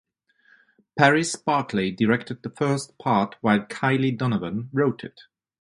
[0.97, 5.21] Paris Barclay directed the first part while Kiley Donovan wrote it.